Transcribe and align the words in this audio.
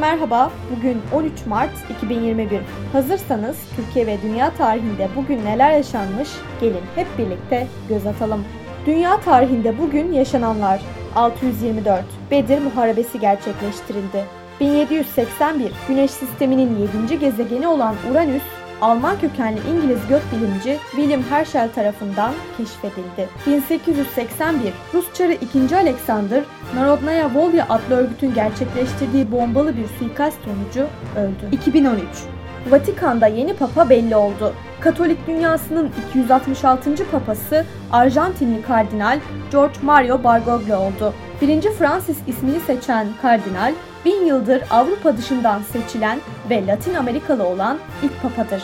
Merhaba, 0.00 0.50
bugün 0.76 1.02
13 1.12 1.46
Mart 1.46 1.70
2021. 1.96 2.60
Hazırsanız 2.92 3.56
Türkiye 3.76 4.06
ve 4.06 4.22
dünya 4.22 4.50
tarihinde 4.50 5.08
bugün 5.16 5.44
neler 5.44 5.72
yaşanmış 5.72 6.28
gelin 6.60 6.82
hep 6.94 7.06
birlikte 7.18 7.66
göz 7.88 8.06
atalım. 8.06 8.44
Dünya 8.86 9.20
tarihinde 9.20 9.78
bugün 9.78 10.12
yaşananlar 10.12 10.80
624 11.16 12.04
Bedir 12.30 12.62
Muharebesi 12.62 13.20
gerçekleştirildi. 13.20 14.24
1781 14.60 15.72
Güneş 15.88 16.10
sisteminin 16.10 16.88
7. 17.08 17.18
gezegeni 17.18 17.68
olan 17.68 17.94
Uranüs 18.10 18.42
Alman 18.80 19.20
kökenli 19.20 19.60
İngiliz 19.70 20.00
gökbilimci 20.08 20.78
William 20.90 21.22
Herschel 21.22 21.72
tarafından 21.72 22.34
keşfedildi. 22.56 23.28
1881 23.46 24.72
Rus 24.94 25.14
Çarı 25.14 25.32
2. 25.32 25.76
Alexander, 25.76 26.44
Narodnaya 26.74 27.34
Volya 27.34 27.66
adlı 27.68 27.94
örgütün 27.94 28.34
gerçekleştirdiği 28.34 29.32
bombalı 29.32 29.76
bir 29.76 29.86
suikast 29.98 30.38
sonucu 30.44 30.86
öldü. 31.16 31.48
2013 31.52 32.33
Vatikan'da 32.70 33.26
yeni 33.26 33.54
papa 33.54 33.90
belli 33.90 34.16
oldu. 34.16 34.54
Katolik 34.80 35.26
dünyasının 35.26 35.90
266. 36.08 37.10
papası 37.10 37.64
Arjantinli 37.92 38.62
kardinal 38.62 39.20
George 39.52 39.74
Mario 39.82 40.24
Bergoglio 40.24 40.78
oldu. 40.78 41.14
1. 41.42 41.62
Francis 41.62 42.18
ismini 42.26 42.60
seçen 42.60 43.06
kardinal, 43.22 43.72
bin 44.04 44.26
yıldır 44.26 44.62
Avrupa 44.70 45.16
dışından 45.16 45.62
seçilen 45.62 46.18
ve 46.50 46.66
Latin 46.66 46.94
Amerikalı 46.94 47.44
olan 47.44 47.78
ilk 48.02 48.22
papadır. 48.22 48.62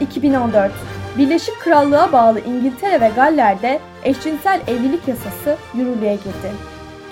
2014 0.00 0.72
Birleşik 1.18 1.60
Krallığa 1.60 2.12
bağlı 2.12 2.40
İngiltere 2.40 3.00
ve 3.00 3.10
Galler'de 3.16 3.80
eşcinsel 4.04 4.60
evlilik 4.66 5.08
yasası 5.08 5.56
yürürlüğe 5.74 6.14
girdi. 6.14 6.52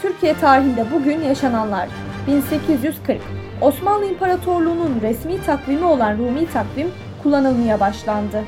Türkiye 0.02 0.34
tarihinde 0.34 0.86
bugün 0.94 1.20
yaşananlar 1.20 1.88
1840 2.26 3.20
Osmanlı 3.60 4.06
İmparatorluğu'nun 4.06 5.00
resmi 5.02 5.42
takvimi 5.42 5.84
olan 5.84 6.18
Rumi 6.18 6.46
takvim 6.46 6.90
kullanılmaya 7.22 7.80
başlandı. 7.80 8.44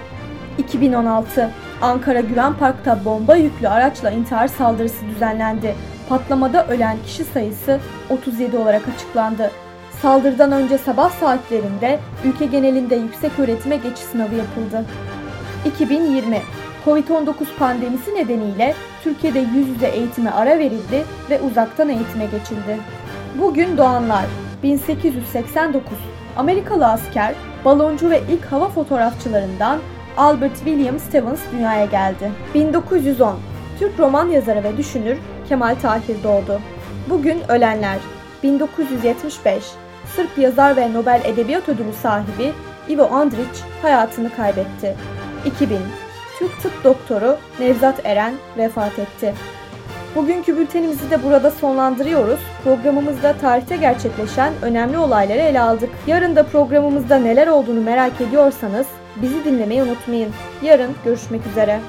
2016 0.59 1.51
Ankara 1.83 2.21
Güven 2.21 2.55
Park'ta 2.55 3.05
bomba 3.05 3.37
yüklü 3.37 3.69
araçla 3.69 4.11
intihar 4.11 4.49
saldırısı 4.49 5.07
düzenlendi. 5.07 5.75
Patlamada 6.09 6.67
ölen 6.67 6.97
kişi 7.07 7.25
sayısı 7.25 7.81
37 8.11 8.57
olarak 8.57 8.83
açıklandı. 8.97 9.51
Saldırıdan 10.03 10.53
önce 10.53 10.79
sabah 10.79 11.11
saatlerinde 11.11 11.99
ülke 12.25 12.47
genelinde 12.47 12.97
yüksek 12.97 13.39
öğretime 13.39 13.77
geçiş 13.77 14.05
sınavı 14.05 14.35
yapıldı. 14.35 14.85
2020 15.67 16.43
Covid-19 16.85 17.33
pandemisi 17.59 18.15
nedeniyle 18.15 18.75
Türkiye'de 19.05 19.39
yüz 19.39 19.69
yüze 19.69 19.87
eğitime 19.87 20.31
ara 20.31 20.59
verildi 20.59 21.05
ve 21.31 21.41
uzaktan 21.41 21.89
eğitime 21.89 22.25
geçildi. 22.25 22.79
Bugün 23.35 23.77
doğanlar 23.77 24.25
1889 24.63 25.99
Amerikalı 26.37 26.87
asker, 26.87 27.35
baloncu 27.65 28.11
ve 28.11 28.23
ilk 28.31 28.45
hava 28.45 28.69
fotoğrafçılarından 28.69 29.79
Albert 30.17 30.57
William 30.57 30.99
Stevens 30.99 31.41
dünyaya 31.53 31.85
geldi. 31.85 32.33
1910 32.55 33.37
Türk 33.79 34.01
roman 34.01 34.29
yazarı 34.29 34.65
ve 34.65 34.77
düşünür 34.77 35.19
Kemal 35.49 35.75
Tahir 35.75 36.23
doğdu. 36.25 36.61
Bugün 37.11 37.39
ölenler 37.49 37.99
1975 38.43 39.65
Sırp 40.17 40.39
yazar 40.39 40.77
ve 40.77 40.93
Nobel 40.93 41.23
Edebiyat 41.25 41.69
Ödülü 41.69 41.93
sahibi 42.03 42.53
Ivo 42.89 43.03
Andrić 43.03 43.63
hayatını 43.83 44.31
kaybetti. 44.37 44.97
2000 45.47 45.79
Türk 46.39 46.63
Tıp 46.63 46.85
Doktoru 46.85 47.37
Nevzat 47.61 48.07
Eren 48.07 48.35
vefat 48.59 48.99
etti. 48.99 49.35
Bugünkü 50.15 50.59
bültenimizi 50.59 51.11
de 51.11 51.23
burada 51.23 51.51
sonlandırıyoruz. 51.51 52.41
Programımızda 52.65 53.33
tarihte 53.33 53.77
gerçekleşen 53.77 54.53
önemli 54.63 54.99
olayları 54.99 55.39
ele 55.39 55.61
aldık. 55.61 55.91
Yarın 56.07 56.37
da 56.37 56.43
programımızda 56.43 57.19
neler 57.19 57.47
olduğunu 57.47 57.81
merak 57.81 58.21
ediyorsanız 58.21 58.87
bizi 59.23 59.45
dinlemeyi 59.45 59.83
unutmayın. 59.83 60.31
Yarın 60.63 60.91
görüşmek 61.05 61.47
üzere. 61.47 61.81